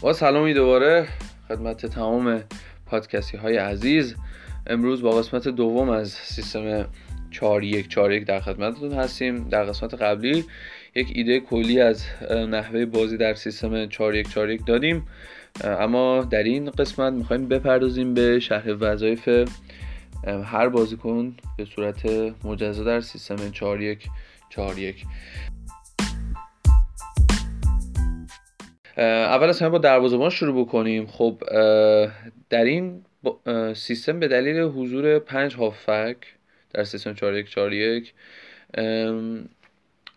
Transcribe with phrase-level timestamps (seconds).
[0.00, 1.08] با سلامی دوباره
[1.48, 2.42] خدمت تمام
[2.86, 4.14] پادکستی های عزیز.
[4.66, 6.86] امروز با قسمت دوم از سیستم
[7.30, 9.48] 4141 در خدمتتون هستیم.
[9.48, 10.44] در قسمت قبلی
[10.94, 15.06] یک ایده کلی از نحوه بازی در سیستم 4141 دادیم
[15.64, 19.48] اما در این قسمت می‌خوایم بپردازیم به شرح وظایف
[20.44, 22.06] هر بازیکن به صورت
[22.44, 25.04] مجزا در سیستم 4141
[28.98, 31.06] اول از همه با دروازه‌بان شروع بکنیم.
[31.06, 31.42] خب
[32.50, 33.04] در این
[33.74, 36.16] سیستم به دلیل حضور پنج هافک
[36.74, 38.12] در سیستم 4141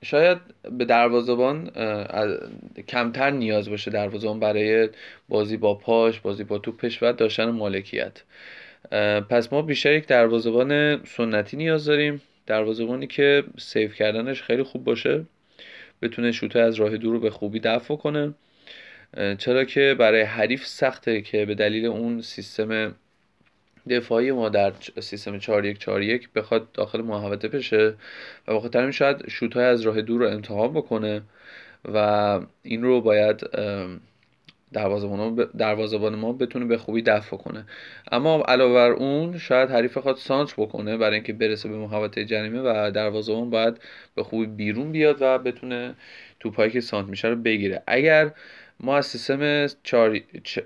[0.03, 0.37] شاید
[0.77, 1.71] به دروازه‌بان
[2.87, 4.89] کمتر نیاز باشه دروازه‌بان برای
[5.29, 8.21] بازی با پاش بازی با توپش و داشتن مالکیت.
[9.29, 12.21] پس ما بیشتر یک دروازه‌بان سنتی نیاز داریم.
[12.47, 15.25] دروازه‌بانی که سیف کردنش خیلی خوب باشه.
[16.01, 18.33] بتونه شوته از راه دور رو به خوبی دفع کنه.
[19.37, 22.95] چرا که برای حریف سخته که به دلیل اون سیستم
[23.89, 27.93] دفاعی ما در سیستم 4141 بخواد داخل محوطه بشه
[28.47, 31.21] و بخاطر همین شاید شوت های از راه دور رو امتحان بکنه
[31.93, 33.41] و این رو باید
[35.57, 37.65] دروازه‌بان ما بتونه به خوبی دفع کنه.
[38.11, 42.61] اما علاوه بر اون شاید حریف خواهد سانچ بکنه برای اینکه برسه به محوطه جریمه
[42.61, 43.77] و دروازه‌بان باید
[44.15, 45.95] به خوبی بیرون بیاد و بتونه
[46.39, 47.83] توپایی که سانت میشه رو بگیره.
[47.87, 48.31] اگر
[48.83, 50.19] ما از سیستم 4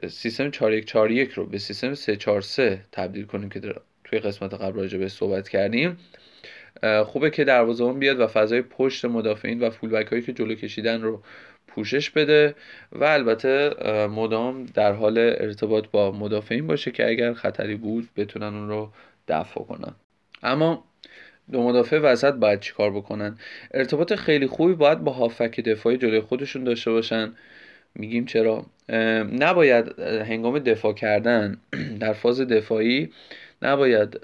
[0.07, 3.61] سیستم 4141 رو به سیستم 343 تبدیل کنیم که
[4.03, 5.97] توی قسمت قبل راجع به صحبت کردیم.
[7.05, 11.23] خوبه که دروازه‌بان بیاد و فضای پشت مدافعین و فولبک هایی که جلو کشیدن رو
[11.67, 12.55] پوشش بده
[12.91, 13.69] و البته
[14.07, 18.91] مدام در حال ارتباط با مدافعین باشه که اگر خطری بود بتونن اون رو
[19.27, 19.95] دفع کنن.
[20.43, 20.83] اما
[21.51, 23.37] دو مدافع وسط باید چیکار بکنن؟
[23.73, 27.33] ارتباط خیلی خوبی باید با هافک دفاعی جلوی خودشون داشته باشن.
[27.95, 28.65] میگیم چرا؟
[29.39, 31.57] نباید هنگام دفاع کردن
[32.01, 33.09] در فاز دفاعی
[33.61, 34.19] نباید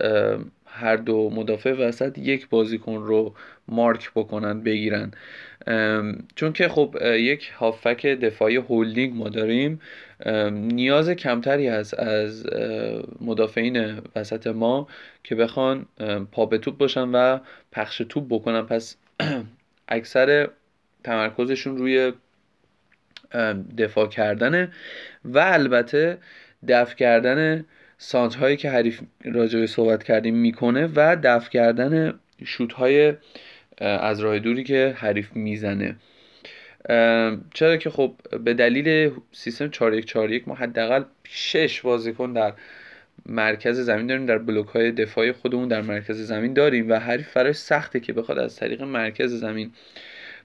[0.65, 3.33] هر دو مدافع وسط یک بازیکن رو
[3.67, 5.11] مارک بکنن بگیرن.
[6.35, 9.81] چون که خب یک هافک دفاعی هولدینگ ما داریم.
[10.51, 12.45] نیاز کمتری هست از
[13.21, 14.87] مدافعین وسط ما
[15.23, 15.85] که بخوان
[16.31, 17.39] پا به توپ باشن و
[17.71, 18.61] پخش توپ بکنن.
[18.61, 18.97] پس
[19.87, 20.49] اکثر
[21.03, 22.13] تمرکزشون روی
[23.77, 24.71] دفاع کردنه
[25.25, 26.17] و البته
[26.67, 27.65] دفع کردن
[27.97, 33.13] سانت هایی که حریف راجع صحبت کردیم می‌کنه و دفع کردن شوت های
[33.81, 35.95] از راه دوری که حریف می‌زنه.
[37.53, 42.53] چرا که خب به دلیل سیستم 4141 ما حداقل 6 بازیکن در
[43.25, 47.53] مرکز زمین داریم در بلوک های دفاعی خودمون در مرکز زمین داریم و حریف برای
[47.53, 49.71] سخته که بخواد از طریق مرکز زمین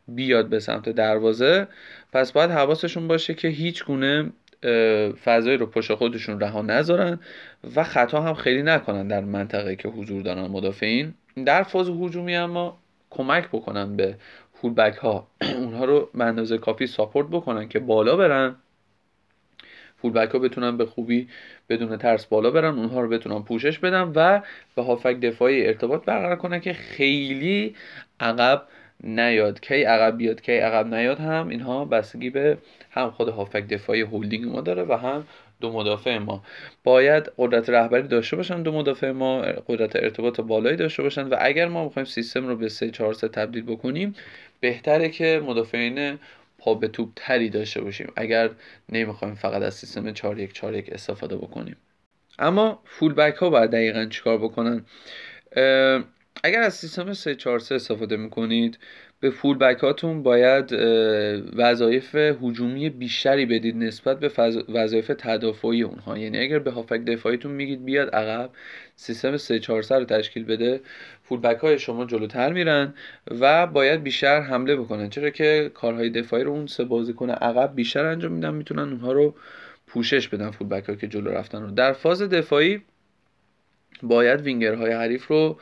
[0.09, 1.69] بیاد به سمت دروازه
[2.13, 4.33] پس باید حواسشون باشه که هیچ گونه
[5.25, 7.21] فضایی رو پشت خودشون رها نذارن
[7.77, 11.15] و خطا هم خیلی نکنن در منطقه که حضور دارن مدافعین.
[11.47, 12.79] در فاز هجومی اما
[13.11, 14.17] کمک بکنن به
[14.55, 15.27] فولبک ها
[15.61, 18.57] اونها رو به اندازه کافی ساپورت بکنن که بالا برن.
[19.97, 21.29] فولبک ها بتونن به خوبی
[21.69, 22.79] بدون ترس بالا برن.
[22.79, 24.41] اونها رو بتونن پوشش بدن و
[24.77, 27.75] به هافک دفاعی ارتباط برقرار کنن که خیلی
[28.21, 28.63] عقب
[29.05, 29.61] نیاد.
[29.61, 32.59] کی عقب بیاد کی عقب نیاد هم اینها بستگی به
[32.91, 35.27] هم خود هافک دفاعی هولدینگ ما داره و هم
[35.61, 36.43] دو مدافع ما.
[36.85, 41.69] باید قدرت رهبری داشته باشن دو مدافع ما قدرت ارتباط بالایی داشته باشن و اگر
[41.69, 44.15] ما می‌خوایم سیستم رو به 3 4 3 تبدیل بکنیم
[44.61, 46.19] بهتره که مدافعین
[46.59, 48.13] پا به توپ تری داشته باشیم.
[48.17, 48.51] اگر
[48.89, 51.77] نمی‌خوایم فقط از سیستم 4 1 4 1 استفاده بکنیم.
[52.39, 54.85] اما فول بک ها باید دقیقا چیکار بکنن؟
[56.45, 58.79] اگر از سیستم 343 استفاده می‌کنید
[59.21, 60.73] به فول بکاتون باید
[61.57, 64.31] وظایف هجومی بیشتری بدید نسبت به
[64.69, 66.19] وظایف تدافعی اونها.
[66.19, 68.51] یعنی اگر به هافک دفاعیتون میگید بیاد عقب
[68.97, 70.81] سیستم 343 رو تشکیل بده
[71.23, 72.95] فول بک های شما جلوتر میرن
[73.41, 75.11] و باید بیشتر حمله بکنن.
[75.11, 79.35] چرا که کارهای دفاعی رو اون سه بازیکن عقب بیشتر انجام میدن می‌تونن اونها رو
[79.87, 81.71] پوشش بدن فول بک ها که جلو رفتن رو.
[81.71, 82.83] در فاز دفاعی
[84.03, 85.59] باید وینگرهای حریف رو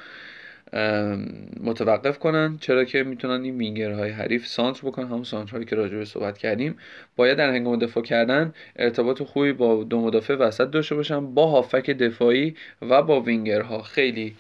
[1.61, 2.59] متوقف کنن.
[2.61, 6.77] چرا که می‌تونن این وینگرهای حریف سانتر بکنن؟ همون هایی که راجع به صحبت کردیم.
[7.17, 11.91] باید در هنگام دفاع کردن ارتباط خوبی با دو مدافع وسط داشته باشن با هافک
[11.91, 13.83] دفاعی و با وینگرها.
[13.83, 14.35] خیلی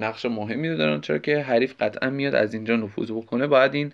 [0.00, 1.00] نقش مهمی دارن.
[1.00, 3.46] چرا که حریف قطعا میاد از اینجا نفوذ بکنه.
[3.46, 3.92] باید این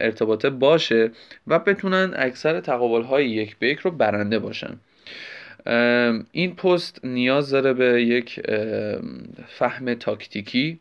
[0.00, 1.10] ارتباطه باشه
[1.46, 4.76] و بتونن اکثر تقابل های یک به یک رو برنده باشن.
[6.32, 8.40] این پست نیاز داره به یک
[9.48, 10.80] فهم تاکتیکی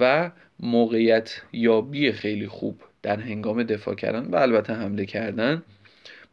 [0.00, 0.30] و
[0.60, 5.62] موقعیت یابی خیلی خوب در هنگام دفاع کردن و البته حمله کردن.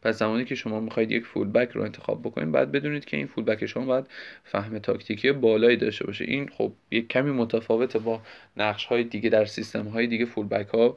[0.02, 3.66] پس زمانی که شما می‌خواید یک فولبک رو انتخاب بکنید بعد بدونید که این فولبک
[3.66, 4.06] شما باید
[4.44, 6.24] فهم تاکتیکی بالایی داشته باشه.
[6.24, 8.22] این خب یک کمی متفاوته با
[8.56, 10.96] نقش های دیگه در سیستم های دیگه فولبک ها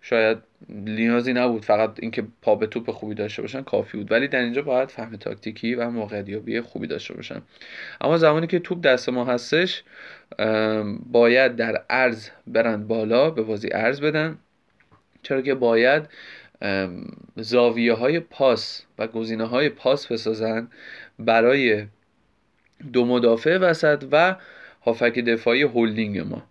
[0.00, 4.12] شاید نیازی نبود فقط اینکه پا به توپ خوبی داشته باشن کافی بود.
[4.12, 7.42] ولی در اینجا باید فهم تاکتیکی و موقعیت خوبی داشته باشن.
[8.00, 9.82] اما زمانی که توپ دست ما هستش
[11.06, 14.38] باید در عرض برند بالا به بازی عرض بدن.
[15.22, 16.08] چرا که باید
[17.36, 20.68] زاویه های پاس و گزینه های پاس بسازن
[21.18, 21.86] برای
[22.92, 24.36] دو مدافع وسط و
[24.82, 26.42] هافک دفاعی هولدینگ ما.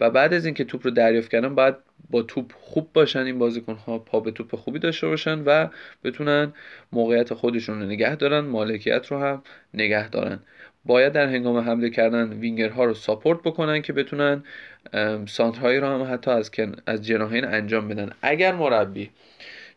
[0.00, 1.74] و بعد از اینکه توپ رو دریافت کردن باید
[2.10, 5.68] با توپ خوب باشن این بازیکن ها پا به توپ خوبی داشته باشن و
[6.04, 6.52] بتونن
[6.92, 9.42] موقعیت خودشون رو نگه دارن مالکیت رو هم
[9.74, 10.40] نگه دارن.
[10.84, 14.44] باید در هنگام حمله کردن وینگرها رو ساپورت بکنن که بتونن
[15.26, 16.50] سانترهایی رو هم حتی از,
[16.86, 18.10] از جناهین انجام بدن.
[18.22, 19.10] اگر مربی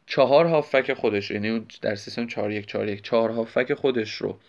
[0.06, 4.40] چهار هافک خودش یعنی در سیستم 4 1 4 1 چهار هافک خودش رو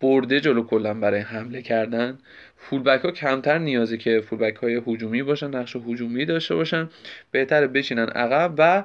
[0.00, 2.18] برده جلو کلا برای حمله کردن
[2.56, 6.88] فولبک ها کمتر نیازی که فولبک های هجومی باشن نقش هجومی داشته باشن
[7.30, 8.84] بهتره بشینن عقب و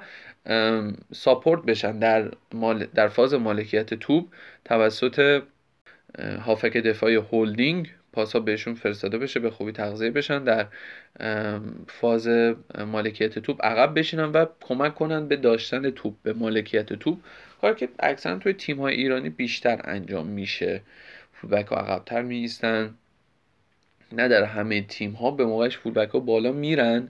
[1.14, 2.00] ساپورت بشن.
[2.00, 2.32] در,
[2.96, 4.26] در فاز مالکیت توپ
[4.66, 5.42] توسط
[6.20, 10.44] هافک دفاعی هولدینگ پاس ها بهشون فرستاده بشه به خوبی تغذیه بشن.
[10.44, 10.68] در
[11.88, 12.28] فاز
[12.86, 17.18] مالکیت توپ عقب بشینن و کمک کنن به داشتن توپ به مالکیت توپ.
[17.62, 20.82] کار که اکثرا توی تیم های ایرانی بیشتر انجام میشه.
[21.34, 22.50] فولبک ها عقبتر می
[24.12, 27.10] نه در همه تیم ها به موقعش فولبک ها بالا میرن.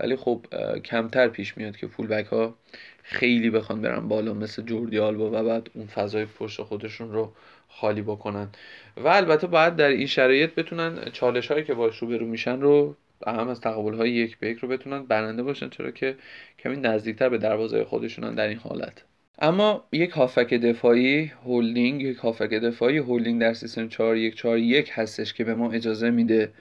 [0.00, 0.46] ولی خب
[0.84, 2.54] کمتر پیش میاد که فولبک ها
[3.02, 7.32] خیلی بخوان برن بالا مثل جوردی آلبا و بعد اون فضای پشت خودشون رو
[7.68, 8.48] خالی بکنن.
[8.96, 12.96] و البته باید در این شرایط بتونن چالش هایی که باش روبرو میشن رو
[13.26, 16.16] هم از تقابل های یک به یک رو بتونن برنده باشن چرا که
[16.58, 19.04] کمی نزدیکتر به دروازه خودشونن در این حالت.
[19.38, 24.90] اما یک هافک دفاعی هولدینگ یک هافک دفاعی هولدینگ در سیستم 4 1 4 1
[24.92, 26.52] هستش که به ما اجازه میده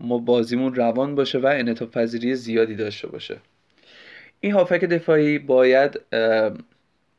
[0.00, 3.36] ما بازیمون روان باشه و انعطاف پذیری زیادی داشته باشه.
[4.40, 6.00] این هافک دفاعی باید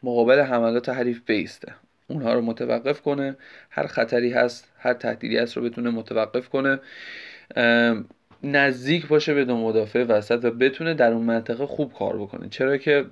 [0.04, 1.76] مقابل حملات حریف بیسته.
[2.08, 3.38] اونها رو متوقف کنه.
[3.70, 6.80] هر خطری هست هر تهدیدی هست رو بتونه متوقف کنه.
[8.44, 12.50] نزدیک باشه به دو مدافع وسط و بتونه در اون منطقه خوب کار بکنه.
[12.50, 13.06] چرا که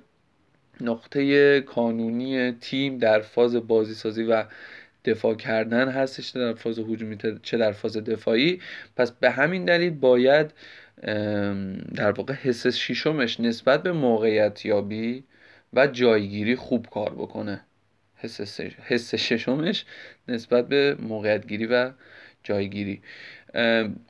[0.80, 4.44] نقطه کانونی تیم در فاز بازی سازی و
[5.04, 8.60] دفاع کردن هستش در فاز هجومی چه در فاز دفاعی.
[8.96, 10.52] پس به همین دلیل باید
[11.94, 15.24] در واقع حس شیشمش نسبت به موقعیت یابی
[15.72, 17.60] و جایگیری خوب کار بکنه.
[18.88, 19.84] حس ششمش
[20.28, 21.90] نسبت به موقعیت گیری و
[22.42, 23.02] جایگیری.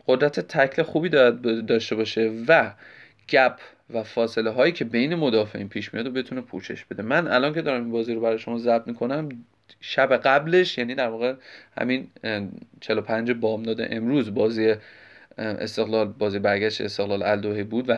[0.07, 1.09] قدرت تکل خوبی
[1.69, 2.73] داشته باشه و
[3.29, 3.59] گپ
[3.91, 7.03] و فاصله هایی که بین مدافعین پیش میاد و بتونه پوشش بده.
[7.03, 9.29] من الان که دارم این بازی رو برای شما ضبط می‌کنم
[9.81, 11.35] شب قبلش یعنی در واقع
[11.79, 12.09] همین
[12.81, 14.75] 45 بامداد امروز بازی
[15.39, 17.97] استقلال بازی برگشت استقلال الدوهی بود و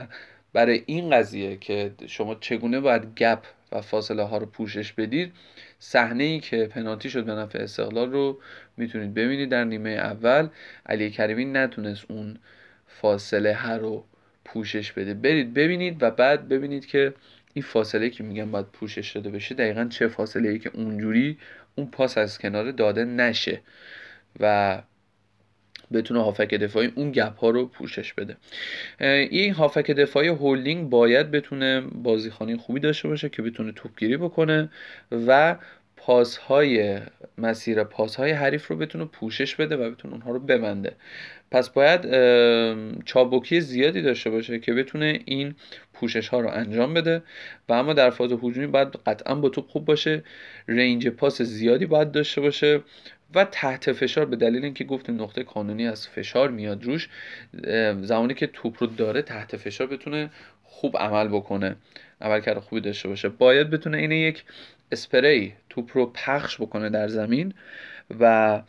[0.53, 3.39] برای این قضیه که شما چگونه باید گپ
[3.73, 5.33] و فاصله ها رو پوشش بدید
[5.79, 8.41] صحنه ای که پنالتی شد به نفع استقلال رو
[8.77, 10.49] می‌تونید ببینید در نیمه اول.
[10.87, 12.39] علی کریمی نتونست اون
[12.87, 14.05] فاصله هر رو
[14.45, 15.15] پوشش بده.
[15.15, 17.15] برید ببینید و بعد ببینید که
[17.55, 21.39] این فاصله که میگم باید پوشش داده بشه دقیقا چه فاصله ای که اونجوری
[21.75, 23.61] اون پاس از کنار داده نشه.
[24.41, 24.83] و
[25.93, 28.37] بتونه هافک دفاعی اون گپ ها رو پوشش بده.
[29.31, 34.69] این هافک دفاعی هولدینگ باید بتونه بازیخانی خوبی داشته باشه که بتونه توپگیری بکنه
[35.27, 35.57] و
[35.97, 36.99] پاس های
[37.39, 40.93] مسیر پاس های حریف رو بتونه پوشش بده و بتونه اونها رو ببنده.
[41.51, 42.01] پس باید
[43.05, 45.55] چابکی زیادی داشته باشه که بتونه این
[45.95, 47.23] پوشش ها رو انجام بده
[47.69, 50.23] و اما در فاز هجومی باید قطعا با توپ خوب باشه.
[50.69, 52.81] رنج پاس زیادی باید داشته باشه.
[53.35, 57.09] و تحت فشار به دلیل اینکه گفتیم نقطه کانونی از فشار میاد روش
[58.03, 60.31] زمانی که توپ رو داره تحت فشار بتونه
[60.63, 61.77] خوب عمل بکنه
[62.21, 63.29] عملکرد خوبی داشته باشه.
[63.29, 64.45] باید بتونه این یک
[64.93, 67.55] اسپری توپ رو پخش بکنه در زمین
[68.21, 68.63] و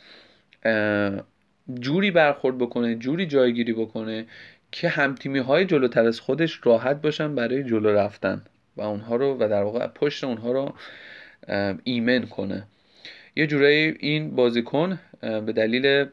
[1.80, 4.26] جوری برخورد بکنه جوری جایگیری بکنه
[4.72, 8.42] که همتیمی های جلوتر از خودش راحت باشن برای جلو رفتن
[8.78, 10.76] و اونها رو و در واقع پشت اونها رو
[11.84, 12.68] ایمن کنه.
[13.38, 16.06] یه جورایی این بازیکن به دلیل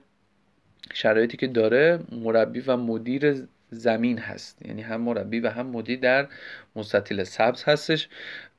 [0.94, 4.66] شرایطی که داره مربی و مدیر زمین هست.
[4.66, 6.28] یعنی هم مربی و هم مدیر در
[6.76, 8.08] مستطیل سبز هستش.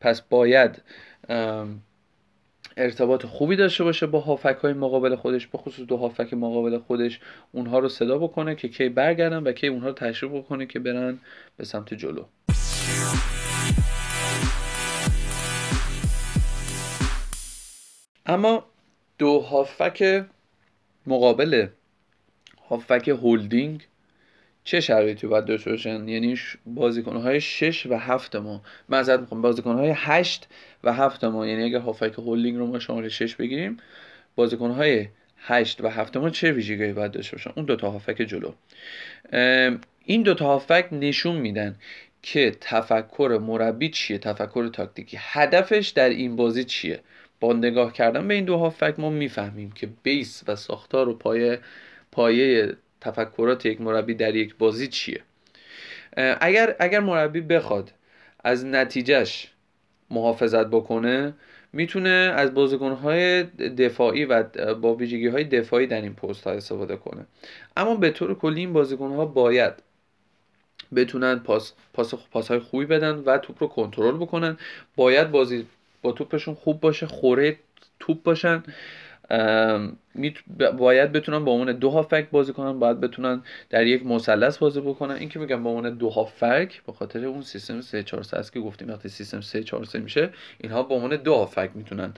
[0.01, 0.81] پس باید
[2.77, 7.19] ارتباط خوبی داشته باشه با هافک های مقابل خودش به خصوص دو هافک مقابل خودش.
[7.51, 11.17] اونها رو صدا بکنه که کی برگردن و کی اونها رو تشریف بکنه که برن
[11.57, 12.25] به سمت جلو.
[18.25, 18.65] اما
[19.17, 20.25] دو هافک
[21.07, 21.67] مقابل
[22.69, 23.87] هافک هولدینگ
[24.63, 28.61] چه شرایطی باید داشته باشن؟ یعنی بازیکن های 6 و 7 ما.
[28.89, 30.47] معذرت می‌خوام بازیکن های 8
[30.83, 31.47] و 7 ما.
[31.47, 33.77] یعنی اگر هافک هولدینگ رو ما شامل 6 بگیریم
[34.35, 38.21] بازیکن های 8 و 7 ما چه ویژگی باید داشته باشن؟ اون دو تا هافک
[38.21, 38.53] جلو.
[40.05, 41.75] این دو تا هافک نشون میدن
[42.21, 45.17] که تفکر مربی چیه؟ تفکر تاکتیکی.
[45.19, 46.99] هدفش در این بازی چیه؟
[47.39, 51.59] با نگاه کردن به این دو هافک ما می‌فهمیم که بیس و ساختار و پایه
[52.11, 55.21] پایه تفکرات یک مربی در یک بازی چیه.
[56.17, 57.91] اگر اگر مربی بخواد
[58.43, 59.51] از نتیجهش
[60.09, 61.33] محافظت بکنه
[61.73, 67.25] می‌تونه از بازیکنهای دفاعی و با ویژگی های دفاعی در این پست ها استفاده کنه.
[67.77, 69.73] اما به طور کلی این بازیکنها باید
[70.95, 74.57] بتونن پاس, پاس, پاس های خوبی بدن و توپ رو کنترل بکنن.
[74.95, 75.67] باید بازی
[76.05, 77.57] با توپشون خوب باشه خوره
[77.99, 78.63] توپ باشن.
[80.77, 85.15] باید بتونن با عنوان دو هافبک بازی کنن باید بتونن در یک مثلث بازی بکنن.
[85.15, 88.53] این که میگم با عنوان دو هافبک به خاطر اون سیستم 3 4 3 است
[88.53, 92.13] که گفتیم وقتی سیستم 3 4 3 میشه اینها با عنوان دو هافبک می‌تونن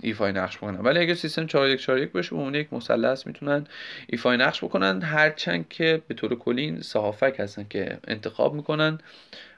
[0.00, 0.80] ایفای نقش بکنن.
[0.80, 3.66] ولی اگر سیستم 4 1 4 1 باشه به عنوان یک مثلث می‌تونن
[4.06, 5.02] ایفای نقش بکنن.
[5.02, 8.98] هرچند که به طور کلی این هافبک هستن که انتخاب می‌کنن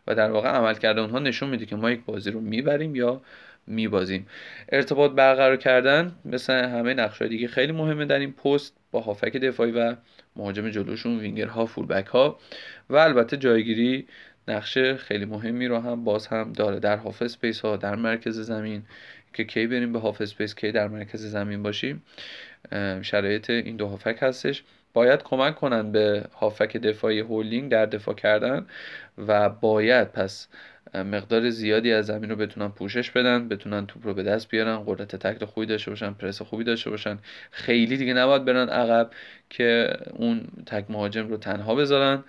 [0.07, 3.21] و در واقع عملکرد اونها نشون میده که ما یک بازی رو می‌بریم یا
[3.67, 4.27] میبازیم.
[4.69, 8.77] ارتباط برقرار کردن مثل همه نقش‌های دیگه خیلی مهمه در این پست.
[8.91, 9.97] با هافبک دفاعی و
[10.37, 12.39] مهاجم جلوشون وینگرها فولبک ها
[12.91, 14.07] و البته جایگیری
[14.49, 16.81] نقش خیلی مهمی رو هم باز هم داره.
[16.81, 18.83] در half space ها در مرکز زمین
[19.33, 22.03] که کی بریم به half space کی در مرکز زمین باشیم
[23.03, 24.63] شرایط این دو هافبک هستش.
[24.93, 28.67] باید کمک کنن به هافبک دفاعی هولینگ در دفاع کردن
[29.19, 30.49] و باید پس
[30.95, 35.17] مقدار زیادی از زمین رو بتونن پوشش بدن بتونن توپ رو به دست بیارن قدرت
[35.17, 37.19] تکل خوبی داشته باشن پرس خوبی داشته باشن.
[37.51, 39.11] خیلی دیگه نباید برن عقب
[39.51, 42.25] که اون تک مهاجم رو تنها بذارن.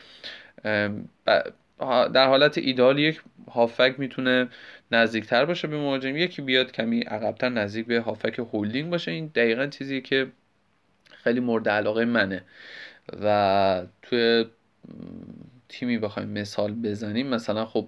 [2.13, 3.21] در حالت ایدال یک
[3.51, 4.50] هافک می‌تونه
[4.91, 6.17] نزدیکتر باشه به مهاجم.
[6.17, 9.11] یکی بیاد کمی عقبتر نزدیک به هافک هولدینگ باشه.
[9.11, 10.27] این دقیقا چیزی که
[11.23, 12.43] خیلی مورد علاقه منه.
[13.23, 14.45] و توی
[15.69, 17.27] تیمی بخوایم مثال بزنیم.
[17.27, 17.88] مثلا خب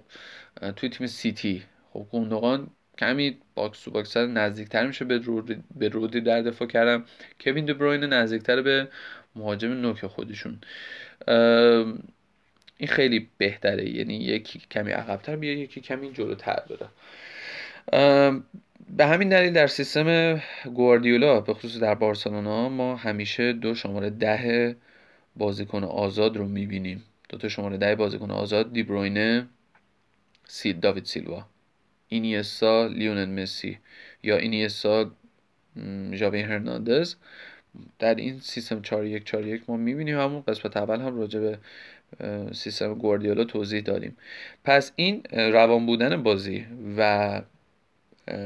[0.76, 2.66] توی تیم سیتی خب گوندوغان
[2.98, 7.04] کمی box to box نزدیکتر میشه به رودری, به رودری در دفاع کردن
[7.40, 8.88] کوین دبروین نزدیکتر به
[9.36, 10.60] مهاجم نوک خودشون.
[12.76, 13.90] این خیلی بهتره.
[13.90, 16.88] یعنی یکی کمی عقبتر بیاد یکی کمی جلوتر بره
[18.96, 24.76] به همین دلیل در سیستم گواردیولا به خصوص در بارسلونا ما همیشه دو شماره ده
[25.36, 27.04] بازیکن آزاد رو می‌بینیم.
[27.28, 29.46] دو تا شماره ده بازیکن آزاد دیبروینه
[30.44, 31.46] سید داوید سیلوا.
[32.08, 33.78] اینیسا لیونل مسی
[34.22, 35.10] یا اینیسا
[36.12, 37.14] ژاوی هرناندز.
[37.98, 40.18] در این سیستم 4 1 4 1 ما می‌بینیم.
[40.18, 41.58] همون قسمت اول هم راجع به
[42.52, 44.16] سیستم گواردیولا توضیح دادیم.
[44.64, 46.66] پس این روان بودن بازی
[46.96, 47.42] و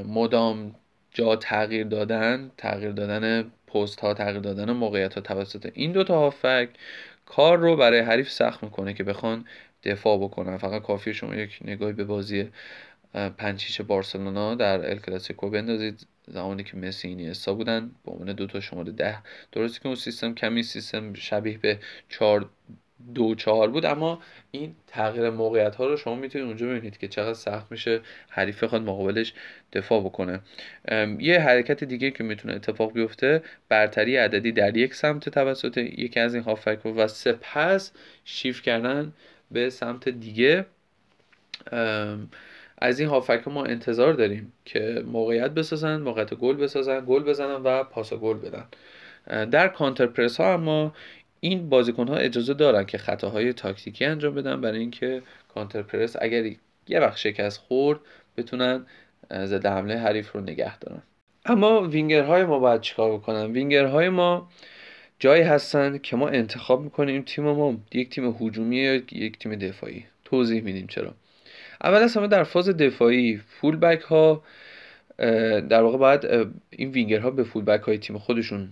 [0.07, 0.75] مدام
[1.11, 6.69] جا تغییر دادن تغییر دادن پست ها تغییر دادن موقعیت ها توسط این دوتا هافک
[7.27, 9.45] کار رو برای حریف سخت می‌کنه که بخوان
[9.83, 10.57] دفاع بکنن.
[10.57, 12.51] فقط کافی شما یک نگاهی به بازی
[13.39, 16.07] پنچیش بارسلونا در ال کلاسیکو بندازید.
[16.27, 19.19] زمانی که مسی اینیستا بودن با عنوان دو تا شماره ده.
[19.53, 22.51] درسته که اون سیستم کمی سیستم شبیه به چهار
[23.14, 27.35] دو چهار بود اما این تغییر موقعیت ها رو شما می‌تونید اونجا ببینید که چقدر
[27.35, 29.33] سخت میشه حریف بخواد مقابلش
[29.73, 30.40] دفاع بکنه.
[31.19, 36.35] یه حرکت دیگه که می‌تونه اتفاق بیفته برتری عددی در یک سمت توسط یکی از
[36.35, 37.93] این هافک و سپس
[38.25, 39.12] شیف کردن
[39.50, 40.67] به سمت دیگه.
[42.81, 47.85] از این هافک ما انتظار داریم که موقعیت بسازن موقعیت گل بسازن گل بزنن و
[47.85, 48.64] پاس گل بدن.
[49.47, 50.95] در کانتر پرس ها اما
[51.40, 55.23] این بازیکن ها اجازه دارن که خطاهای تاکتیکی انجام بدن برای اینکه
[55.54, 56.45] کانتر پرس اگر
[56.88, 58.00] یه وقت شکست خورد
[58.37, 58.87] بتونن
[59.33, 61.02] ضد حمله حریف رو نگه دارن.
[61.45, 64.49] اما وینگرهای ما باید چیکار بکنن؟ وینگرهای ما
[65.18, 70.04] جایی هستن که ما انتخاب می‌کنیم تیم ما یک تیم هجومی یا یک تیم دفاعی.
[70.25, 71.14] توضیح میدیم چرا.
[71.85, 74.42] اول از همه در فاز دفاعی فول بک ها
[75.68, 78.71] در واقع باید این وینگر ها به فول بک های تیم خودشون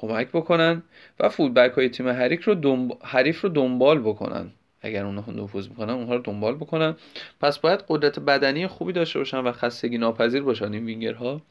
[0.00, 0.82] کمک بکنن
[1.20, 4.50] و فول بک های تیم حریف رو حریف رو دنبال بکنن.
[4.80, 6.96] اگر اونها نفوذ می‌کنن اونها رو دنبال بکنن.
[7.40, 11.42] پس باید قدرت بدنی خوبی داشته باشن و خستگی ناپذیر باشن این وینگرها.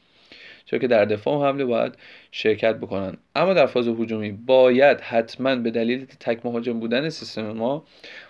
[0.66, 1.94] چون که در دفاع و حمله باید
[2.30, 3.16] شرکت بکنن.
[3.36, 7.84] اما در فاز هجومی باید حتما به دلیل تک مهاجم بودن سیستم ما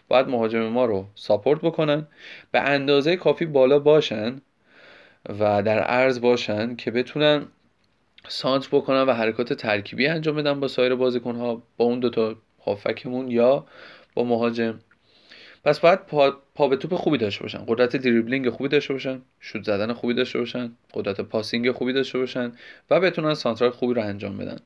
[0.09, 2.07] باید مهاجم ما رو ساپورت بکنن.
[2.53, 4.41] به اندازه کافی بالا باشن
[5.29, 7.47] و در عرض باشن که بتونن
[8.29, 12.35] سانت بکنن و حرکات ترکیبی انجام بدن با سایر بازیکنها با اون دوتا
[12.67, 13.67] هافکمون یا
[14.15, 14.81] با مهاجم.
[15.65, 17.65] پس باید پا, پا به توپ خوبی داشته باشن.
[17.69, 22.53] قدرت دریبلینگ خوبی داشته باشن شوت زدن خوبی داشته باشن قدرت پاسینگ خوبی داشته باشن
[22.91, 24.59] و بتونن سانترال خوبی رو انجام بدن.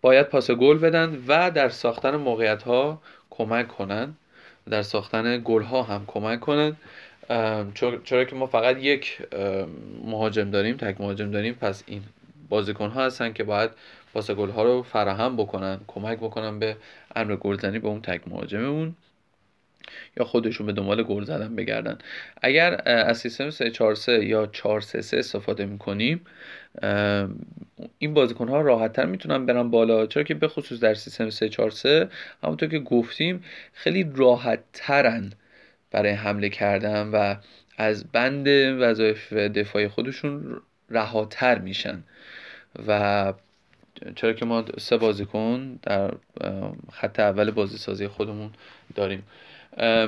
[0.00, 4.14] باید پاس گل بدن و در ساختن موقعیت ها کمک کنن.
[4.70, 6.76] در ساختن گل ها هم کمک کنن.
[8.04, 9.18] چرا که ما فقط یک
[10.04, 12.02] مهاجم داریم تک مهاجم داریم پس این
[12.48, 13.70] بازیکن ها هستن که باید
[14.14, 16.76] پاس گل ها رو فراهم بکنن کمک بکنن به
[17.16, 18.94] امر گلزنی به اون تک مهاجممون
[20.16, 21.98] یا خودشون به دنبال گل زدن بگردن.
[22.42, 26.20] اگر از سیستم 343 یا 433 استفاده می‌کنیم
[27.98, 30.06] این بازیکن ها راحت تر می‌تونن برن بالا.
[30.06, 32.08] چرا که به خصوص در سیستم 343
[32.42, 35.32] همونطور که گفتیم خیلی راحت ترن
[35.90, 37.34] برای حمله کردن و
[37.76, 38.48] از بند
[38.80, 42.02] وظایف دفاعی خودشون رهاتر میشن.
[42.88, 43.32] و
[44.16, 46.14] چرا که ما سه بازیکن در
[46.92, 48.50] خط اول بازی سازی خودمون
[48.94, 49.22] داریم.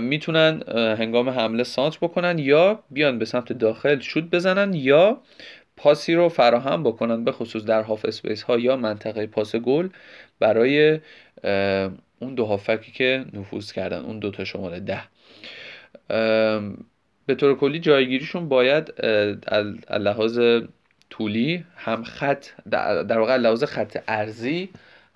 [0.01, 0.63] می‌تونن
[0.99, 5.21] هنگام حمله سانتر بکنن یا بیان به سمت داخل شوت بزنن یا
[5.77, 9.89] پاسی رو فراهم بکنن به خصوص در half space ها یا منطقه پاس گل
[10.39, 11.01] برای
[12.21, 15.03] اون دو هافبکی که نفوذ کردن اون دو تا شماره ده.
[17.27, 19.05] به طور کلی جایگیریشون باید
[19.91, 20.41] لحاظ
[21.11, 24.71] طولی هم خط در واقع لحاظ خط عرضی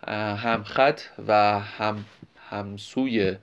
[0.09, 2.05] هم خط و هم
[2.51, 3.37] همسوی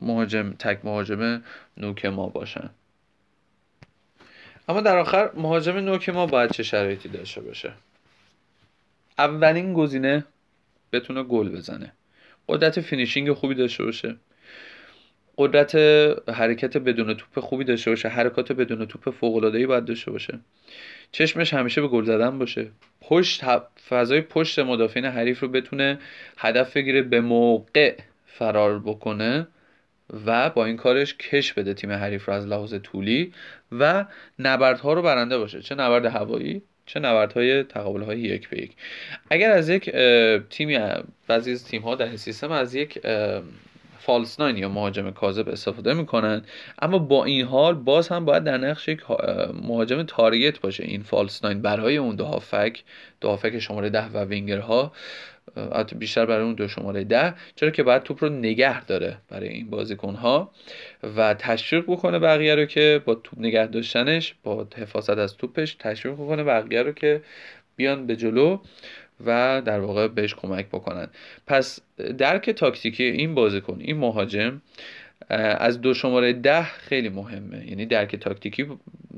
[0.00, 1.42] مهاجم تک مهاجم
[1.76, 2.70] نوک ما باشن.
[4.68, 7.72] اما در آخر مهاجم نوک ما باید چه شرایطی داشته باشه؟
[9.18, 10.24] اولین گزینه
[10.92, 11.92] بتونه گل بزنه.
[12.48, 14.16] قدرت finishing خوبی داشته باشه.
[15.38, 15.74] قدرت
[16.28, 18.08] حرکت بدون توپ خوبی داشته باشه.
[18.08, 20.40] حرکات بدون توپ فوق العاده باید داشته باشه.
[21.12, 22.70] چشمش همیشه به گل زدن باشه.
[23.00, 23.44] پشت
[23.88, 25.98] فضای پشت مدافعین حریف رو بتونه
[26.36, 27.96] هدف بگیره به موقع
[28.26, 29.46] فرار بکنه
[30.26, 33.32] و با این کارش کش بده تیم حریف رو از لحاظ طولی
[33.72, 34.04] و
[34.38, 35.62] نبردها رو برنده باشه.
[35.62, 38.72] چه نبرد هوایی چه نبردهای تقابل های یک به یک.
[39.30, 39.90] اگر از یک
[40.50, 40.78] تیمی
[41.26, 42.98] بعضی از تیم ها در این سیستم از یک
[44.00, 46.42] فالس ناین یا مهاجم کاذب استفاده می‌کنن.
[46.82, 49.00] اما با این حال باز هم باید در نقش یک
[49.62, 52.82] مهاجم تارگت باشه این فالس ناین برای اون دو هافک
[53.20, 54.92] دو هافک شماره ده و وینگرها.
[55.74, 57.34] حتی بیشتر برای اون دو شماره ده.
[57.56, 60.50] چرا که باید توپ رو نگه داره برای این بازیکن ها
[61.16, 66.14] و تشویق بکنه بقیه رو که با توپ نگه داشتنش با حفاظت از توپش تشویق
[66.14, 67.22] بکنه بقیه رو که
[67.76, 68.58] بیان به جلو.
[69.26, 71.08] و در واقع بهش کمک بکنن.
[71.46, 71.80] پس
[72.18, 74.62] درک تاکتیکی این بازیکن این مهاجم
[75.28, 77.68] از دو شماره ده خیلی مهمه.
[77.68, 78.66] یعنی درک تاکتیکی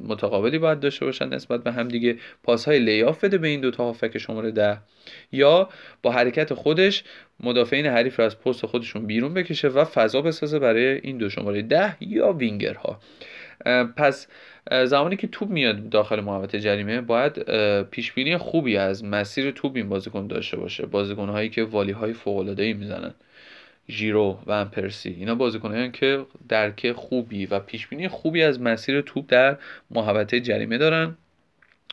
[0.08, 2.16] متقابلی باید داشته باشن نسبت به هم دیگه.
[2.42, 4.78] پاس های لیاف بده به این دو تا هافک شماره ده.
[5.32, 5.68] یا
[6.02, 7.04] با حرکت خودش
[7.40, 11.62] مدافعین حریف رو از پست خودشون بیرون بکشه و فضا بسازه برای این دو شماره
[11.62, 13.00] ده یا وینگرها.
[13.96, 14.26] پس
[14.70, 17.42] زمانی که توپ میاد داخل محوطه جریمه باید
[17.82, 20.86] پیش بینی خوبی از مسیر توپ این بازیکن داشته باشه.
[20.86, 23.14] بازیکن هایی که والی های فوق العاده ای می‌زنن.
[23.90, 25.16] ژیرو و امپرسی.
[25.18, 29.58] اینا بازیکنایی که درک خوبی و پیش بینی خوبی از مسیر توپ در
[29.90, 31.16] محوطه جریمه دارن.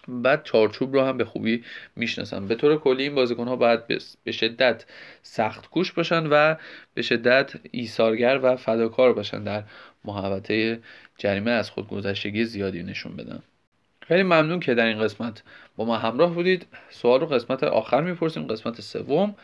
[0.10, 1.64] بعد چارچوب رو هم به خوبی
[1.96, 2.48] می‌شناسن.
[2.48, 3.88] به طور کلی این بازیکن ها باید
[4.24, 4.86] به شدت
[5.24, 6.56] سخت کوش باشن و
[6.94, 9.64] به شدت ایثارگر و فداکار باشن در
[10.06, 10.80] محوطه
[11.18, 13.44] جریمه از خودگذشتگی زیادی نشون بدن.
[14.08, 15.44] خیلی ممنون که در این قسمت
[15.76, 16.68] با ما همراه بودید.
[16.90, 19.36] سوال رو قسمت آخر می‌پرسیم قسمت سوم.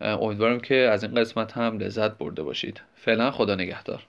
[0.00, 2.80] امیدوارم که از این قسمت هم لذت برده باشید.
[2.96, 4.06] فعلا خدا نگهدار.